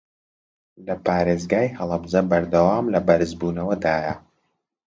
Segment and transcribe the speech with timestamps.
[0.85, 4.13] لە پارێزگای هەڵەبجە بەردەوام لە بەرزبوونەوەدایە